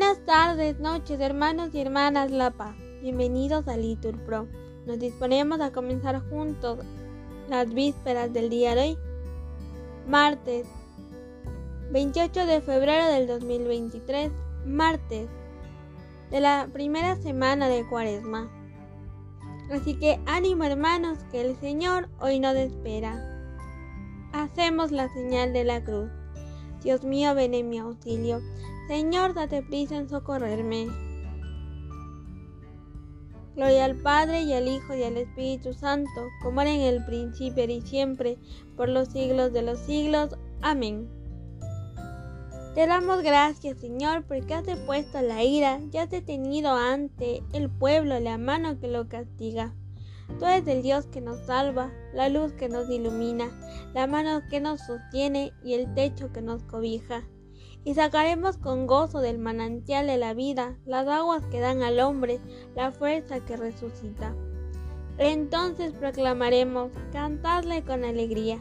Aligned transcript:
Buenas 0.00 0.24
tardes, 0.24 0.80
noches, 0.80 1.20
hermanos 1.20 1.74
y 1.74 1.80
hermanas 1.82 2.30
La 2.30 2.52
Paz. 2.52 2.74
Bienvenidos 3.02 3.68
a 3.68 3.76
Litur 3.76 4.18
Pro. 4.24 4.48
Nos 4.86 4.98
disponemos 4.98 5.60
a 5.60 5.72
comenzar 5.72 6.18
juntos 6.30 6.78
las 7.50 7.74
vísperas 7.74 8.32
del 8.32 8.48
día 8.48 8.74
de 8.74 8.80
hoy, 8.80 8.98
martes 10.08 10.66
28 11.90 12.46
de 12.46 12.62
febrero 12.62 13.08
del 13.12 13.26
2023, 13.26 14.32
martes 14.64 15.28
de 16.30 16.40
la 16.40 16.70
primera 16.72 17.16
semana 17.16 17.68
de 17.68 17.86
Cuaresma. 17.86 18.50
Así 19.70 19.98
que 19.98 20.18
ánimo 20.24 20.64
hermanos, 20.64 21.18
que 21.30 21.42
el 21.42 21.60
Señor 21.60 22.08
hoy 22.20 22.40
nos 22.40 22.56
espera. 22.56 23.22
Hacemos 24.32 24.92
la 24.92 25.12
señal 25.12 25.52
de 25.52 25.64
la 25.64 25.84
cruz. 25.84 26.10
Dios 26.82 27.04
mío, 27.04 27.34
ven 27.34 27.54
en 27.54 27.68
mi 27.68 27.78
auxilio. 27.78 28.40
Señor, 28.88 29.34
date 29.34 29.62
prisa 29.62 29.96
en 29.96 30.08
socorrerme. 30.08 30.88
Gloria 33.54 33.84
al 33.84 33.96
Padre 33.96 34.42
y 34.42 34.52
al 34.52 34.68
Hijo 34.68 34.94
y 34.94 35.02
al 35.02 35.16
Espíritu 35.16 35.74
Santo, 35.74 36.28
como 36.42 36.62
era 36.62 36.72
en 36.72 36.80
el 36.80 37.04
principio 37.04 37.64
y 37.64 37.80
siempre, 37.82 38.38
por 38.76 38.88
los 38.88 39.08
siglos 39.08 39.52
de 39.52 39.62
los 39.62 39.80
siglos. 39.80 40.36
Amén. 40.62 41.08
Te 42.74 42.86
damos 42.86 43.22
gracias, 43.22 43.78
Señor, 43.78 44.24
porque 44.26 44.54
has 44.54 44.64
depuesto 44.64 45.20
la 45.20 45.42
ira 45.42 45.80
y 45.92 45.96
has 45.98 46.08
detenido 46.08 46.70
ante 46.70 47.42
el 47.52 47.68
pueblo 47.68 48.20
la 48.20 48.38
mano 48.38 48.78
que 48.78 48.86
lo 48.86 49.08
castiga. 49.08 49.74
Tú 50.38 50.46
eres 50.46 50.66
el 50.68 50.82
Dios 50.82 51.06
que 51.06 51.20
nos 51.20 51.38
salva, 51.46 51.92
la 52.14 52.28
luz 52.28 52.52
que 52.52 52.68
nos 52.68 52.88
ilumina, 52.88 53.50
la 53.94 54.06
mano 54.06 54.42
que 54.48 54.60
nos 54.60 54.80
sostiene 54.80 55.52
y 55.62 55.74
el 55.74 55.92
techo 55.94 56.32
que 56.32 56.42
nos 56.42 56.62
cobija 56.64 57.24
y 57.84 57.94
sacaremos 57.94 58.58
con 58.58 58.86
gozo 58.86 59.20
del 59.20 59.38
manantial 59.38 60.06
de 60.06 60.18
la 60.18 60.34
vida 60.34 60.76
las 60.84 61.06
aguas 61.08 61.44
que 61.46 61.60
dan 61.60 61.82
al 61.82 62.00
hombre 62.00 62.40
la 62.74 62.92
fuerza 62.92 63.40
que 63.44 63.56
resucita. 63.56 64.34
Entonces 65.18 65.92
proclamaremos, 65.92 66.92
cantadle 67.12 67.82
con 67.82 68.04
alegría. 68.04 68.58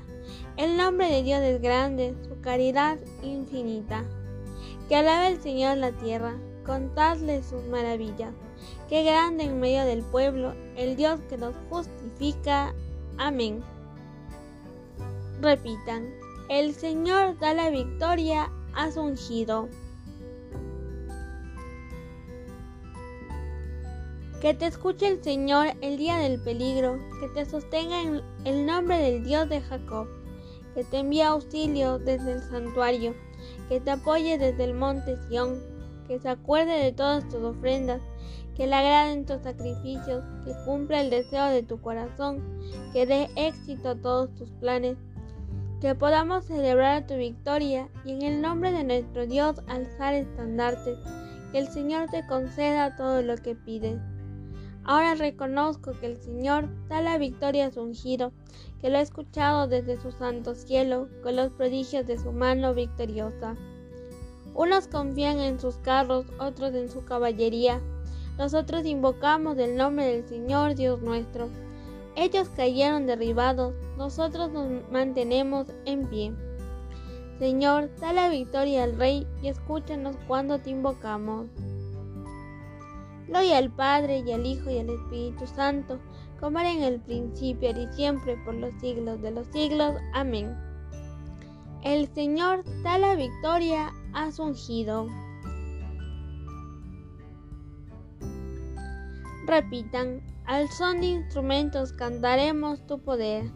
El 0.57 0.77
nombre 0.77 1.09
de 1.09 1.23
Dios 1.23 1.41
es 1.41 1.61
grande, 1.61 2.15
su 2.27 2.39
caridad 2.41 2.99
infinita. 3.23 4.05
Que 4.87 4.97
alabe 4.97 5.27
el 5.27 5.41
Señor 5.41 5.77
la 5.77 5.91
tierra, 5.91 6.37
contadle 6.65 7.43
sus 7.43 7.63
maravillas. 7.65 8.33
Qué 8.89 9.03
grande 9.03 9.43
en 9.43 9.59
medio 9.59 9.85
del 9.85 10.01
pueblo, 10.01 10.55
el 10.75 10.95
Dios 10.95 11.19
que 11.29 11.37
nos 11.37 11.53
justifica. 11.69 12.73
Amén. 13.19 13.63
Repitan, 15.39 16.09
el 16.49 16.73
Señor 16.73 17.37
da 17.37 17.53
la 17.53 17.69
victoria 17.69 18.51
has 18.73 18.97
ungido. 18.97 19.69
Que 24.41 24.55
te 24.55 24.65
escuche 24.65 25.07
el 25.07 25.23
Señor 25.23 25.67
el 25.81 25.97
día 25.97 26.17
del 26.17 26.41
peligro, 26.41 26.97
que 27.19 27.27
te 27.27 27.45
sostenga 27.45 28.01
en 28.01 28.23
el 28.45 28.65
nombre 28.65 28.97
del 28.97 29.23
Dios 29.23 29.47
de 29.49 29.61
Jacob, 29.61 30.07
que 30.73 30.83
te 30.83 30.99
envíe 30.99 31.21
auxilio 31.21 31.99
desde 31.99 32.31
el 32.31 32.41
santuario, 32.41 33.13
que 33.67 33.79
te 33.81 33.91
apoye 33.91 34.39
desde 34.39 34.63
el 34.63 34.73
monte 34.73 35.15
Sión, 35.27 35.59
que 36.07 36.19
se 36.19 36.29
acuerde 36.29 36.71
de 36.83 36.91
todas 36.91 37.27
tus 37.29 37.43
ofrendas, 37.43 38.01
que 38.59 38.67
le 38.67 38.75
agraden 38.75 39.25
tus 39.25 39.41
sacrificios, 39.41 40.21
que 40.43 40.51
cumpla 40.65 40.99
el 40.99 41.09
deseo 41.09 41.45
de 41.45 41.63
tu 41.63 41.79
corazón, 41.79 42.43
que 42.91 43.05
dé 43.05 43.29
éxito 43.37 43.91
a 43.91 43.95
todos 43.95 44.35
tus 44.35 44.51
planes 44.51 44.97
que 45.79 45.95
podamos 45.95 46.43
celebrar 46.43 47.07
tu 47.07 47.15
victoria 47.15 47.87
y 48.03 48.11
en 48.11 48.21
el 48.21 48.41
nombre 48.41 48.73
de 48.73 48.83
nuestro 48.83 49.25
Dios 49.27 49.61
alzar 49.69 50.13
estandartes, 50.13 50.99
que 51.53 51.59
el 51.59 51.69
Señor 51.69 52.09
te 52.11 52.27
conceda 52.27 52.97
todo 52.97 53.21
lo 53.21 53.37
que 53.37 53.55
pides. 53.55 54.01
Ahora 54.83 55.15
reconozco 55.15 55.93
que 55.93 56.07
el 56.07 56.17
Señor 56.17 56.67
da 56.89 56.99
la 56.99 57.17
victoria 57.17 57.67
a 57.67 57.71
su 57.71 57.81
ungido, 57.81 58.33
que 58.81 58.89
lo 58.89 58.97
ha 58.97 59.01
escuchado 59.01 59.69
desde 59.69 60.01
su 60.01 60.11
santo 60.11 60.53
cielo 60.53 61.07
con 61.23 61.37
los 61.37 61.53
prodigios 61.53 62.05
de 62.05 62.17
su 62.17 62.33
mano 62.33 62.73
victoriosa. 62.73 63.55
Unos 64.53 64.89
confían 64.89 65.39
en 65.39 65.61
sus 65.61 65.77
carros, 65.77 66.25
otros 66.41 66.73
en 66.73 66.89
su 66.89 67.05
caballería. 67.05 67.81
Nosotros 68.39 68.85
invocamos 68.87 69.59
el 69.59 69.75
nombre 69.75 70.07
del 70.07 70.27
Señor 70.27 70.73
Dios 70.73 70.99
nuestro 71.01 71.49
ellos 72.19 72.49
cayeron 72.49 73.05
derribados, 73.05 73.73
nosotros 73.97 74.51
nos 74.51 74.67
mantenemos 74.91 75.67
en 75.85 76.05
pie. 76.09 76.33
Señor, 77.39 77.89
da 78.01 78.11
la 78.11 78.27
victoria 78.27 78.83
al 78.83 78.97
Rey 78.97 79.25
y 79.41 79.47
escúchanos 79.47 80.17
cuando 80.27 80.59
te 80.59 80.71
invocamos. 80.71 81.45
Gloria 83.27 83.57
al 83.57 83.71
Padre 83.71 84.21
y 84.27 84.33
al 84.33 84.45
Hijo 84.45 84.69
y 84.69 84.79
al 84.79 84.89
Espíritu 84.89 85.47
Santo, 85.47 85.97
como 86.41 86.59
era 86.59 86.73
en 86.73 86.83
el 86.83 86.99
principio 86.99 87.69
y 87.69 87.87
siempre 87.93 88.35
por 88.43 88.55
los 88.55 88.73
siglos 88.81 89.21
de 89.21 89.31
los 89.31 89.47
siglos. 89.47 89.93
Amén. 90.13 90.57
El 91.83 92.13
Señor 92.13 92.65
da 92.83 92.97
la 92.97 93.15
victoria 93.15 93.93
a 94.13 94.29
su 94.33 94.43
ungido. 94.43 95.07
Repitan, 99.49 100.21
al 100.45 100.69
son 100.69 101.01
de 101.01 101.07
instrumentos 101.07 101.91
cantaremos 101.93 102.85
tu 102.85 102.99
poder. 102.99 103.51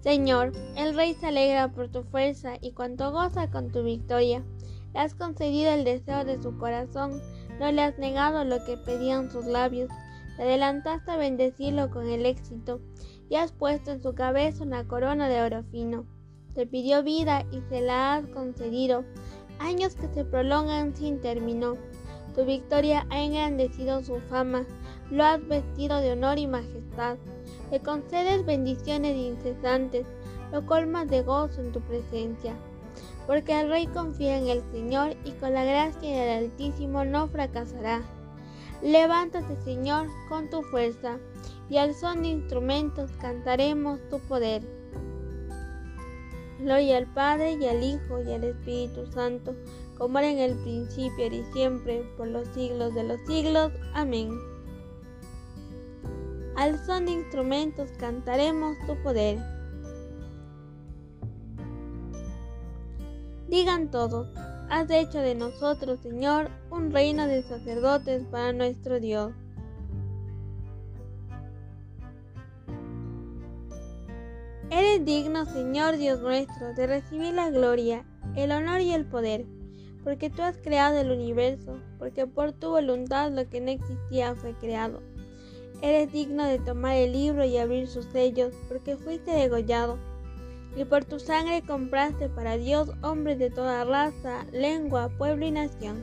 Señor, 0.00 0.52
el 0.78 0.96
Rey 0.96 1.12
se 1.12 1.26
alegra 1.26 1.70
por 1.72 1.90
tu 1.90 2.04
fuerza 2.04 2.54
y 2.62 2.72
cuanto 2.72 3.12
goza 3.12 3.50
con 3.50 3.70
tu 3.70 3.82
victoria. 3.82 4.42
Le 4.94 5.00
has 5.00 5.14
concedido 5.14 5.72
el 5.72 5.84
deseo 5.84 6.24
de 6.24 6.42
su 6.42 6.56
corazón, 6.56 7.20
no 7.60 7.70
le 7.70 7.82
has 7.82 7.98
negado 7.98 8.42
lo 8.46 8.64
que 8.64 8.78
pedían 8.78 9.30
sus 9.30 9.44
labios. 9.44 9.90
Te 10.38 10.44
adelantaste 10.44 11.10
a 11.10 11.18
bendecirlo 11.18 11.90
con 11.90 12.08
el 12.08 12.24
éxito 12.24 12.80
y 13.28 13.34
has 13.34 13.52
puesto 13.52 13.90
en 13.90 14.02
su 14.02 14.14
cabeza 14.14 14.64
una 14.64 14.88
corona 14.88 15.28
de 15.28 15.42
oro 15.42 15.64
fino. 15.64 16.06
Te 16.54 16.66
pidió 16.66 17.02
vida 17.02 17.44
y 17.50 17.60
se 17.68 17.80
la 17.80 18.14
has 18.14 18.26
concedido 18.28 19.04
años 19.58 19.94
que 19.94 20.08
se 20.08 20.24
prolongan 20.24 20.94
sin 20.94 21.20
término. 21.20 21.76
Tu 22.34 22.44
victoria 22.44 23.06
ha 23.10 23.22
engrandecido 23.22 24.02
su 24.02 24.18
fama, 24.30 24.64
lo 25.10 25.24
has 25.24 25.46
vestido 25.46 25.98
de 25.98 26.12
honor 26.12 26.38
y 26.38 26.46
majestad. 26.46 27.16
Le 27.70 27.80
concedes 27.80 28.44
bendiciones 28.46 29.16
incesantes, 29.16 30.06
lo 30.50 30.64
colmas 30.66 31.08
de 31.08 31.22
gozo 31.22 31.60
en 31.60 31.72
tu 31.72 31.80
presencia. 31.80 32.54
Porque 33.26 33.60
el 33.60 33.68
rey 33.68 33.86
confía 33.86 34.38
en 34.38 34.48
el 34.48 34.62
Señor 34.72 35.16
y 35.24 35.32
con 35.32 35.52
la 35.52 35.64
gracia 35.64 36.10
del 36.10 36.44
Altísimo 36.44 37.04
no 37.04 37.28
fracasará. 37.28 38.02
Levántate, 38.82 39.56
Señor, 39.62 40.08
con 40.28 40.50
tu 40.50 40.62
fuerza, 40.62 41.18
y 41.68 41.76
al 41.76 41.94
son 41.94 42.22
de 42.22 42.28
instrumentos 42.28 43.10
cantaremos 43.20 44.00
tu 44.10 44.18
poder. 44.20 44.81
Gloria 46.62 46.98
al 46.98 47.06
Padre 47.12 47.54
y 47.60 47.66
al 47.66 47.82
Hijo 47.82 48.22
y 48.22 48.32
al 48.32 48.44
Espíritu 48.44 49.04
Santo, 49.12 49.54
como 49.98 50.20
era 50.20 50.30
en 50.30 50.38
el 50.38 50.54
principio 50.62 51.26
y 51.26 51.44
siempre, 51.52 52.04
por 52.16 52.28
los 52.28 52.46
siglos 52.48 52.94
de 52.94 53.02
los 53.02 53.20
siglos. 53.26 53.72
Amén. 53.94 54.30
Al 56.56 56.78
son 56.86 57.06
de 57.06 57.12
instrumentos 57.12 57.90
cantaremos 57.98 58.76
tu 58.86 58.94
poder. 59.02 59.38
Digan 63.48 63.90
todos, 63.90 64.28
has 64.70 64.88
hecho 64.90 65.18
de 65.18 65.34
nosotros, 65.34 65.98
Señor, 66.00 66.48
un 66.70 66.92
reino 66.92 67.26
de 67.26 67.42
sacerdotes 67.42 68.24
para 68.30 68.52
nuestro 68.52 69.00
Dios. 69.00 69.32
Eres 74.74 75.04
digno, 75.04 75.44
Señor 75.44 75.98
Dios 75.98 76.22
nuestro, 76.22 76.72
de 76.72 76.86
recibir 76.86 77.34
la 77.34 77.50
gloria, 77.50 78.06
el 78.36 78.52
honor 78.52 78.80
y 78.80 78.92
el 78.92 79.04
poder, 79.04 79.44
porque 80.02 80.30
tú 80.30 80.40
has 80.40 80.56
creado 80.56 80.96
el 80.98 81.10
universo, 81.10 81.78
porque 81.98 82.26
por 82.26 82.52
tu 82.52 82.70
voluntad 82.70 83.30
lo 83.32 83.46
que 83.50 83.60
no 83.60 83.70
existía 83.70 84.34
fue 84.34 84.54
creado. 84.54 85.02
Eres 85.82 86.10
digno 86.10 86.46
de 86.46 86.58
tomar 86.58 86.96
el 86.96 87.12
libro 87.12 87.44
y 87.44 87.58
abrir 87.58 87.86
sus 87.86 88.06
sellos, 88.06 88.54
porque 88.66 88.96
fuiste 88.96 89.32
degollado, 89.32 89.98
y 90.74 90.86
por 90.86 91.04
tu 91.04 91.20
sangre 91.20 91.60
compraste 91.60 92.30
para 92.30 92.56
Dios 92.56 92.92
hombres 93.02 93.38
de 93.38 93.50
toda 93.50 93.84
raza, 93.84 94.46
lengua, 94.52 95.10
pueblo 95.18 95.44
y 95.44 95.50
nación. 95.50 96.02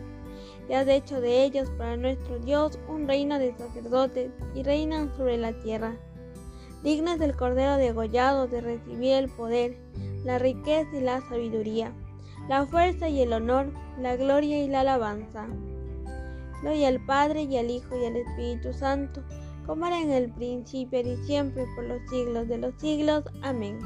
Y 0.70 0.74
has 0.74 0.88
hecho 0.88 1.22
de 1.22 1.44
ellos 1.44 1.72
para 1.76 1.98
nuestro 1.98 2.38
Dios 2.38 2.78
un 2.88 3.08
reino 3.08 3.40
de 3.40 3.52
sacerdotes, 3.58 4.30
y 4.54 4.62
reinan 4.62 5.12
sobre 5.18 5.38
la 5.38 5.54
tierra 5.54 5.98
dignas 6.84 7.20
del 7.20 7.36
Cordero 7.36 7.78
degollado 7.78 8.48
de 8.48 8.62
recibir 8.62 9.14
el 9.14 9.30
poder, 9.30 9.78
la 10.24 10.40
riqueza 10.40 10.90
y 10.96 11.02
la 11.02 11.22
sabiduría, 11.22 11.94
la 12.48 12.66
fuerza 12.66 13.10
y 13.10 13.22
el 13.22 13.34
honor, 13.34 13.72
la 14.00 14.16
gloria 14.16 14.64
y 14.64 14.68
la 14.68 14.82
alabanza. 14.82 15.48
Gloria 16.62 16.90
al 16.90 17.06
Padre 17.06 17.44
y 17.44 17.58
al 17.58 17.70
Hijo 17.70 17.98
y 17.98 18.06
al 18.06 18.18
Espíritu 18.18 18.74
Santo, 18.74 19.24
como 19.66 19.86
era 19.86 20.02
en 20.02 20.12
el 20.12 20.32
principio 20.32 21.00
y 21.00 21.16
siempre 21.26 21.66
por 21.76 21.86
los 21.86 22.02
siglos 22.10 22.48
de 22.48 22.58
los 22.58 22.74
siglos. 22.80 23.24
Amén. 23.42 23.80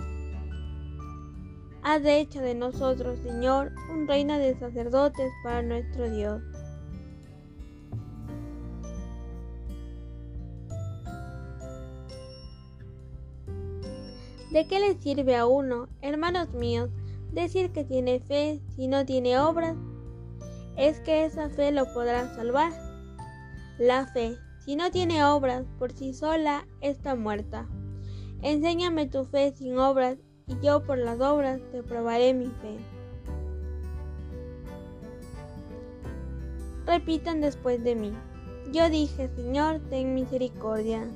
Haz 1.83 2.05
hecho 2.05 2.39
de 2.39 2.55
nosotros, 2.55 3.19
Señor, 3.19 3.73
un 3.91 4.07
reino 4.07 4.37
de 4.37 4.57
sacerdotes 4.57 5.31
para 5.43 5.61
nuestro 5.61 6.09
Dios. 6.09 6.41
¿De 14.53 14.67
qué 14.67 14.79
le 14.79 14.93
sirve 14.93 15.35
a 15.35 15.47
uno, 15.47 15.87
hermanos 16.03 16.53
míos, 16.53 16.91
decir 17.31 17.71
que 17.71 17.83
tiene 17.83 18.19
fe 18.19 18.61
si 18.75 18.87
no 18.87 19.03
tiene 19.03 19.39
obras? 19.39 19.75
¿Es 20.77 20.99
que 20.99 21.25
esa 21.25 21.49
fe 21.49 21.71
lo 21.71 21.91
podrá 21.91 22.31
salvar? 22.35 22.71
La 23.79 24.05
fe, 24.05 24.37
si 24.63 24.75
no 24.75 24.91
tiene 24.91 25.25
obras, 25.25 25.65
por 25.79 25.91
sí 25.91 26.13
sola 26.13 26.67
está 26.81 27.15
muerta. 27.15 27.67
Enséñame 28.43 29.07
tu 29.07 29.25
fe 29.25 29.53
sin 29.55 29.79
obras, 29.79 30.19
y 30.45 30.63
yo 30.63 30.83
por 30.83 30.99
las 30.99 31.19
obras 31.19 31.59
te 31.71 31.81
probaré 31.81 32.35
mi 32.35 32.51
fe. 32.61 32.77
Repitan 36.85 37.41
después 37.41 37.83
de 37.83 37.95
mí. 37.95 38.13
Yo 38.71 38.87
dije, 38.91 39.29
Señor, 39.35 39.79
ten 39.89 40.13
misericordia. 40.13 41.07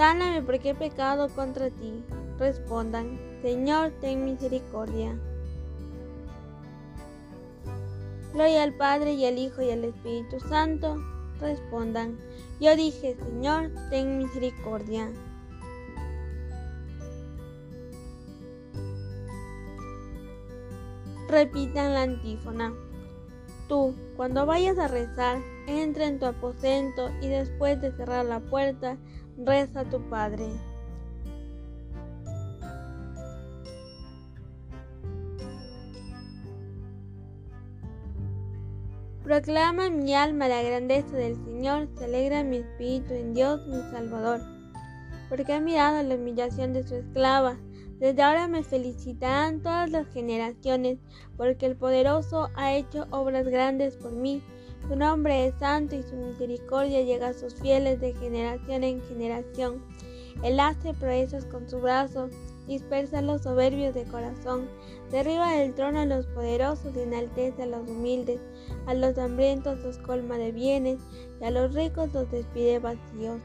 Sáname 0.00 0.40
porque 0.40 0.70
he 0.70 0.74
pecado 0.74 1.28
contra 1.28 1.68
ti. 1.68 2.02
Respondan, 2.38 3.20
Señor, 3.42 3.92
ten 4.00 4.24
misericordia. 4.24 5.14
Gloria 8.32 8.62
al 8.62 8.72
Padre 8.72 9.12
y 9.12 9.26
al 9.26 9.36
Hijo 9.36 9.60
y 9.60 9.70
al 9.70 9.84
Espíritu 9.84 10.40
Santo. 10.40 10.96
Respondan, 11.38 12.18
yo 12.60 12.74
dije, 12.76 13.14
Señor, 13.14 13.72
ten 13.90 14.16
misericordia. 14.16 15.12
Repitan 21.28 21.92
la 21.92 22.04
antífona. 22.04 22.72
Tú, 23.68 23.94
cuando 24.16 24.46
vayas 24.46 24.78
a 24.78 24.88
rezar, 24.88 25.42
entra 25.66 26.06
en 26.06 26.18
tu 26.18 26.24
aposento 26.24 27.10
y 27.20 27.28
después 27.28 27.78
de 27.82 27.92
cerrar 27.92 28.24
la 28.24 28.40
puerta, 28.40 28.96
reza 29.44 29.84
tu 29.84 30.00
Padre. 30.08 30.46
Proclama 39.24 39.90
mi 39.90 40.14
alma 40.14 40.48
la 40.48 40.60
grandeza 40.62 41.16
del 41.16 41.36
Señor, 41.44 41.88
se 41.96 42.06
alegra 42.06 42.42
mi 42.42 42.56
espíritu 42.56 43.14
en 43.14 43.32
Dios 43.32 43.64
mi 43.68 43.80
Salvador, 43.92 44.40
porque 45.28 45.52
ha 45.52 45.60
mirado 45.60 46.02
la 46.02 46.16
humillación 46.16 46.72
de 46.72 46.82
su 46.82 46.96
esclava. 46.96 47.56
Desde 48.00 48.22
ahora 48.22 48.48
me 48.48 48.64
felicitarán 48.64 49.62
todas 49.62 49.90
las 49.90 50.08
generaciones, 50.08 50.98
porque 51.36 51.66
el 51.66 51.76
poderoso 51.76 52.48
ha 52.56 52.74
hecho 52.74 53.06
obras 53.10 53.46
grandes 53.46 53.96
por 53.96 54.10
mí. 54.10 54.42
Su 54.88 54.96
nombre 54.96 55.46
es 55.46 55.54
santo 55.58 55.94
y 55.94 56.02
su 56.02 56.16
misericordia 56.16 57.02
llega 57.02 57.28
a 57.28 57.34
sus 57.34 57.54
fieles 57.54 58.00
de 58.00 58.14
generación 58.14 58.84
en 58.84 59.00
generación. 59.02 59.82
Él 60.42 60.58
hace 60.58 60.94
proezas 60.94 61.44
con 61.44 61.68
su 61.68 61.80
brazo, 61.80 62.28
dispersa 62.66 63.18
a 63.18 63.22
los 63.22 63.42
soberbios 63.42 63.94
de 63.94 64.04
corazón, 64.04 64.68
derriba 65.10 65.52
del 65.52 65.74
trono 65.74 66.00
a 66.00 66.06
los 66.06 66.26
poderosos 66.26 66.94
y 66.96 67.00
enaltece 67.00 67.62
a 67.62 67.66
los 67.66 67.88
humildes, 67.88 68.40
a 68.86 68.94
los 68.94 69.18
hambrientos 69.18 69.78
los 69.80 69.98
colma 69.98 70.38
de 70.38 70.52
bienes 70.52 71.00
y 71.40 71.44
a 71.44 71.50
los 71.50 71.74
ricos 71.74 72.12
los 72.12 72.30
despide 72.30 72.78
vacíos. 72.78 73.40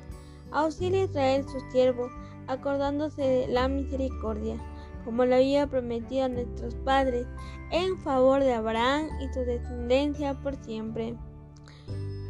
Auxilia 0.51 1.03
Israel 1.03 1.45
su 1.47 1.59
siervo, 1.71 2.09
acordándose 2.47 3.21
de 3.21 3.47
la 3.47 3.67
misericordia, 3.67 4.57
como 5.05 5.23
lo 5.23 5.35
había 5.35 5.67
prometido 5.67 6.25
a 6.25 6.29
nuestros 6.29 6.75
padres, 6.83 7.27
en 7.71 7.97
favor 7.99 8.43
de 8.43 8.53
Abraham 8.53 9.07
y 9.21 9.33
su 9.33 9.41
descendencia 9.41 10.33
por 10.41 10.55
siempre. 10.55 11.15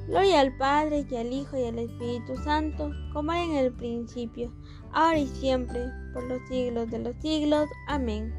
Gloria 0.07 0.41
al 0.41 0.55
Padre 0.57 1.03
y 1.09 1.15
al 1.15 1.33
Hijo 1.33 1.57
y 1.57 1.65
al 1.65 1.79
Espíritu 1.79 2.35
Santo, 2.43 2.91
como 3.11 3.31
era 3.31 3.43
en 3.43 3.55
el 3.55 3.73
principio, 3.73 4.53
ahora 4.93 5.17
y 5.17 5.27
siempre, 5.27 5.87
por 6.13 6.23
los 6.25 6.47
siglos 6.47 6.91
de 6.91 6.99
los 6.99 7.15
siglos. 7.21 7.67
Amén. 7.87 8.31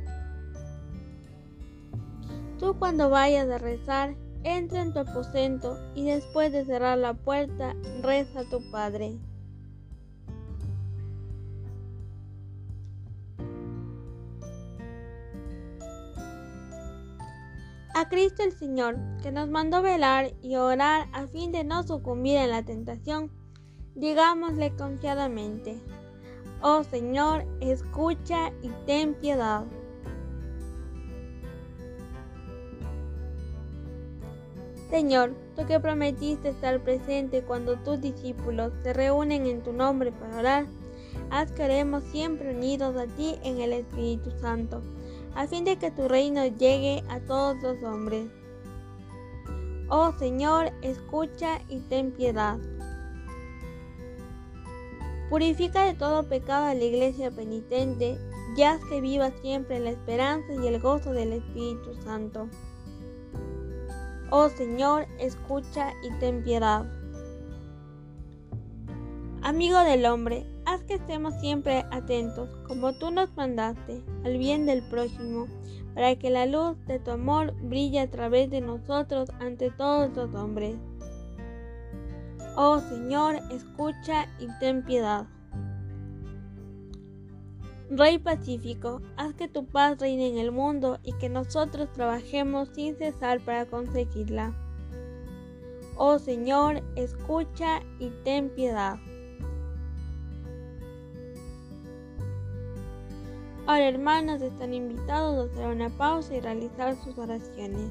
Tú 2.60 2.78
cuando 2.78 3.10
vayas 3.10 3.50
a 3.50 3.58
rezar, 3.58 4.14
entra 4.44 4.80
en 4.80 4.92
tu 4.92 5.00
aposento 5.00 5.76
y 5.96 6.04
después 6.04 6.52
de 6.52 6.64
cerrar 6.64 6.98
la 6.98 7.14
puerta, 7.14 7.74
reza 8.00 8.40
a 8.40 8.48
tu 8.48 8.60
Padre. 8.70 9.18
A 17.96 18.10
Cristo 18.10 18.42
el 18.42 18.52
Señor, 18.52 18.98
que 19.22 19.32
nos 19.32 19.48
mandó 19.48 19.80
velar 19.80 20.34
y 20.42 20.56
orar 20.56 21.08
a 21.14 21.26
fin 21.28 21.50
de 21.50 21.64
no 21.64 21.82
sucumbir 21.82 22.36
en 22.36 22.50
la 22.50 22.62
tentación, 22.62 23.30
digámosle 23.94 24.76
confiadamente, 24.76 25.80
Oh 26.60 26.84
Señor, 26.84 27.46
escucha 27.60 28.52
y 28.60 28.68
ten 28.84 29.14
piedad. 29.14 29.64
Señor, 34.90 35.34
tú 35.56 35.64
que 35.64 35.80
prometiste 35.80 36.50
estar 36.50 36.78
presente 36.84 37.44
cuando 37.44 37.78
tus 37.78 37.98
discípulos 38.02 38.74
se 38.82 38.92
reúnen 38.92 39.46
en 39.46 39.62
tu 39.62 39.72
nombre 39.72 40.12
para 40.12 40.38
orar, 40.38 40.66
haz 41.30 41.50
que 41.52 41.64
oremos 41.64 42.04
siempre 42.04 42.54
unidos 42.54 42.94
a 42.94 43.06
ti 43.06 43.36
en 43.42 43.62
el 43.62 43.72
Espíritu 43.72 44.30
Santo 44.32 44.82
a 45.36 45.46
fin 45.46 45.64
de 45.64 45.76
que 45.76 45.90
tu 45.90 46.08
reino 46.08 46.46
llegue 46.46 47.04
a 47.08 47.20
todos 47.20 47.62
los 47.62 47.82
hombres. 47.82 48.26
Oh 49.88 50.12
Señor, 50.18 50.72
escucha 50.82 51.60
y 51.68 51.80
ten 51.80 52.10
piedad. 52.10 52.58
Purifica 55.28 55.84
de 55.84 55.94
todo 55.94 56.28
pecado 56.28 56.66
a 56.66 56.74
la 56.74 56.82
iglesia 56.82 57.30
penitente, 57.30 58.18
y 58.56 58.62
haz 58.62 58.82
que 58.86 59.02
viva 59.02 59.30
siempre 59.42 59.76
en 59.76 59.84
la 59.84 59.90
esperanza 59.90 60.54
y 60.54 60.66
el 60.66 60.80
gozo 60.80 61.12
del 61.12 61.34
Espíritu 61.34 61.94
Santo. 62.02 62.48
Oh 64.30 64.48
Señor, 64.48 65.06
escucha 65.18 65.92
y 66.02 66.10
ten 66.18 66.42
piedad. 66.42 66.86
Amigo 69.42 69.78
del 69.80 70.06
hombre, 70.06 70.46
Haz 70.66 70.82
que 70.82 70.94
estemos 70.94 71.32
siempre 71.34 71.84
atentos, 71.92 72.48
como 72.66 72.92
tú 72.92 73.12
nos 73.12 73.32
mandaste, 73.36 74.02
al 74.24 74.36
bien 74.36 74.66
del 74.66 74.82
prójimo, 74.82 75.46
para 75.94 76.16
que 76.16 76.28
la 76.28 76.44
luz 76.44 76.76
de 76.88 76.98
tu 76.98 77.12
amor 77.12 77.54
brille 77.62 78.00
a 78.00 78.10
través 78.10 78.50
de 78.50 78.60
nosotros 78.60 79.30
ante 79.38 79.70
todos 79.70 80.16
los 80.16 80.34
hombres. 80.34 80.74
Oh 82.56 82.80
Señor, 82.80 83.36
escucha 83.52 84.26
y 84.40 84.48
ten 84.58 84.84
piedad. 84.84 85.28
Rey 87.88 88.18
pacífico, 88.18 89.00
haz 89.16 89.34
que 89.34 89.46
tu 89.46 89.66
paz 89.66 90.00
reine 90.00 90.26
en 90.26 90.38
el 90.38 90.50
mundo 90.50 90.98
y 91.04 91.12
que 91.12 91.28
nosotros 91.28 91.92
trabajemos 91.92 92.70
sin 92.70 92.96
cesar 92.96 93.38
para 93.38 93.66
conseguirla. 93.66 94.52
Oh 95.96 96.18
Señor, 96.18 96.82
escucha 96.96 97.82
y 98.00 98.10
ten 98.24 98.50
piedad. 98.50 98.98
Ahora 103.66 103.88
hermanos 103.88 104.42
están 104.42 104.72
invitados 104.74 105.36
a 105.36 105.52
hacer 105.52 105.66
una 105.66 105.88
pausa 105.90 106.36
y 106.36 106.40
realizar 106.40 106.94
sus 107.02 107.18
oraciones. 107.18 107.90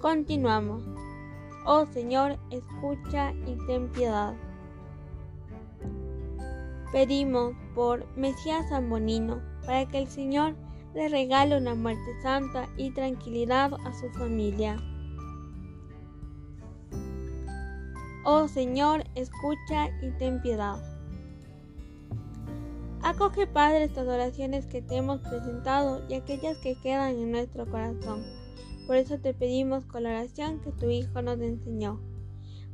Continuamos. 0.00 0.82
Oh 1.64 1.86
Señor, 1.86 2.36
escucha 2.50 3.32
y 3.46 3.56
ten 3.66 3.88
piedad. 3.90 4.34
Pedimos 6.90 7.54
por 7.76 8.04
Mesías 8.16 8.66
Bonino 8.88 9.40
para 9.64 9.86
que 9.86 9.98
el 9.98 10.08
Señor 10.08 10.56
le 10.94 11.08
regale 11.08 11.58
una 11.58 11.76
muerte 11.76 12.20
santa 12.22 12.68
y 12.76 12.90
tranquilidad 12.90 13.72
a 13.84 13.92
su 13.92 14.08
familia. 14.18 14.76
Oh 18.24 18.48
Señor, 18.48 19.04
escucha 19.16 19.88
y 20.02 20.10
ten 20.18 20.40
piedad. 20.40 20.76
Acoge, 23.02 23.46
Padre, 23.46 23.84
estas 23.84 24.06
oraciones 24.08 24.66
que 24.66 24.82
te 24.82 24.96
hemos 24.96 25.20
presentado 25.20 26.02
y 26.08 26.14
aquellas 26.14 26.58
que 26.58 26.74
quedan 26.80 27.16
en 27.16 27.32
nuestro 27.32 27.66
corazón. 27.70 28.24
Por 28.86 28.96
eso 28.96 29.18
te 29.18 29.34
pedimos 29.34 29.84
con 29.84 30.04
la 30.04 30.10
oración 30.10 30.60
que 30.60 30.72
tu 30.72 30.90
Hijo 30.90 31.22
nos 31.22 31.40
enseñó. 31.40 32.00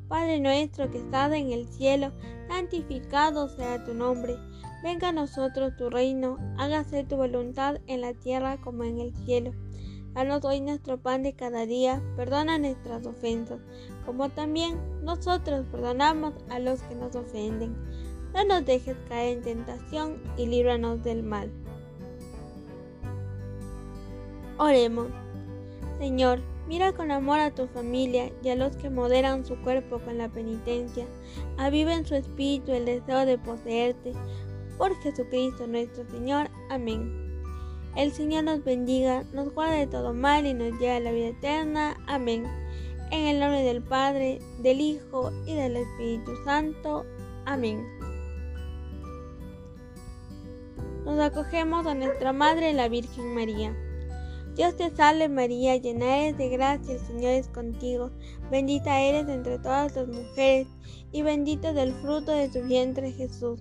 Padre 0.08 0.40
nuestro 0.40 0.90
que 0.90 0.98
estás 0.98 1.32
en 1.32 1.52
el 1.52 1.68
cielo, 1.68 2.12
santificado 2.48 3.48
sea 3.48 3.84
tu 3.84 3.94
nombre. 3.94 4.36
Venga 4.82 5.08
a 5.08 5.12
nosotros 5.12 5.76
tu 5.76 5.90
reino, 5.90 6.36
hágase 6.58 7.04
tu 7.04 7.16
voluntad 7.16 7.76
en 7.86 8.00
la 8.00 8.12
tierra 8.12 8.60
como 8.60 8.84
en 8.84 9.00
el 9.00 9.14
cielo. 9.24 9.52
Danos 10.14 10.44
hoy 10.44 10.60
nuestro 10.60 10.98
pan 10.98 11.22
de 11.22 11.32
cada 11.32 11.64
día, 11.64 12.02
perdona 12.16 12.58
nuestras 12.58 13.06
ofensas, 13.06 13.60
como 14.04 14.28
también 14.28 14.78
nosotros 15.02 15.64
perdonamos 15.70 16.34
a 16.50 16.58
los 16.58 16.82
que 16.82 16.94
nos 16.94 17.16
ofenden. 17.16 17.74
No 18.34 18.44
nos 18.44 18.64
dejes 18.66 18.96
caer 19.08 19.38
en 19.38 19.42
tentación 19.42 20.22
y 20.36 20.46
líbranos 20.46 21.02
del 21.02 21.22
mal. 21.22 21.50
Oremos. 24.58 25.08
Señor, 25.98 26.40
mira 26.68 26.92
con 26.92 27.10
amor 27.10 27.40
a 27.40 27.54
tu 27.54 27.66
familia 27.68 28.30
y 28.42 28.50
a 28.50 28.56
los 28.56 28.76
que 28.76 28.90
moderan 28.90 29.46
su 29.46 29.56
cuerpo 29.62 29.98
con 29.98 30.18
la 30.18 30.28
penitencia. 30.28 31.06
Aviva 31.56 31.94
en 31.94 32.06
su 32.06 32.14
espíritu 32.14 32.72
el 32.72 32.84
deseo 32.84 33.24
de 33.24 33.38
poseerte. 33.38 34.12
Por 34.76 34.94
Jesucristo 35.00 35.66
nuestro 35.66 36.04
Señor. 36.10 36.50
Amén. 36.70 37.21
El 37.94 38.10
Señor 38.12 38.44
nos 38.44 38.64
bendiga, 38.64 39.22
nos 39.34 39.52
guarde 39.52 39.80
de 39.80 39.86
todo 39.86 40.14
mal 40.14 40.46
y 40.46 40.54
nos 40.54 40.72
lleve 40.80 40.92
a 40.92 41.00
la 41.00 41.12
vida 41.12 41.28
eterna. 41.28 41.96
Amén. 42.06 42.46
En 43.10 43.26
el 43.26 43.38
nombre 43.38 43.62
del 43.62 43.82
Padre, 43.82 44.38
del 44.60 44.80
Hijo 44.80 45.30
y 45.46 45.54
del 45.54 45.76
Espíritu 45.76 46.32
Santo. 46.44 47.04
Amén. 47.44 47.86
Nos 51.04 51.18
acogemos 51.20 51.86
a 51.86 51.94
nuestra 51.94 52.32
Madre, 52.32 52.72
la 52.72 52.88
Virgen 52.88 53.34
María. 53.34 53.76
Dios 54.54 54.76
te 54.76 54.90
salve 54.90 55.28
María, 55.28 55.76
llena 55.76 56.18
eres 56.18 56.38
de 56.38 56.48
gracia, 56.48 56.94
el 56.94 57.00
Señor 57.00 57.32
es 57.32 57.48
contigo. 57.48 58.10
Bendita 58.50 59.00
eres 59.00 59.28
entre 59.28 59.58
todas 59.58 59.96
las 59.96 60.08
mujeres, 60.08 60.66
y 61.10 61.20
bendito 61.20 61.68
es 61.68 61.76
el 61.76 61.92
fruto 61.94 62.32
de 62.32 62.48
tu 62.48 62.62
vientre 62.62 63.12
Jesús. 63.12 63.60